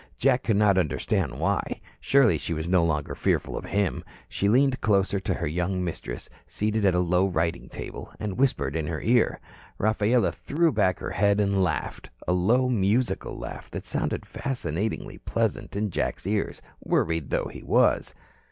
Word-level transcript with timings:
Jack 0.17 0.41
could 0.45 0.57
not 0.57 0.79
understand 0.79 1.31
why. 1.39 1.79
Surely, 1.99 2.35
she 2.35 2.55
was 2.55 2.67
no 2.67 2.83
longer 2.83 3.13
fearful 3.13 3.55
of 3.55 3.65
him. 3.65 4.03
She 4.27 4.49
leaned 4.49 4.81
closer 4.81 5.19
to 5.19 5.33
her 5.35 5.45
young 5.45 5.83
mistress, 5.83 6.27
seated 6.47 6.85
at 6.87 6.95
a 6.95 6.99
low 6.99 7.27
writing 7.27 7.69
table, 7.69 8.11
and 8.19 8.35
whispered 8.39 8.75
in 8.75 8.87
her 8.87 8.99
ear. 9.03 9.39
Rafaela 9.77 10.31
threw 10.31 10.71
back 10.71 10.97
her 10.97 11.11
head 11.11 11.39
and 11.39 11.61
laughed 11.63 12.09
a 12.27 12.33
low, 12.33 12.67
musical 12.67 13.37
laugh 13.37 13.69
that 13.69 13.85
sounded 13.85 14.25
fascinatingly 14.25 15.19
pleasant 15.19 15.75
in 15.75 15.91
Jack's 15.91 16.25
ears, 16.25 16.63
worried 16.83 17.29
though 17.29 17.45
he 17.45 17.61
was. 17.61 18.15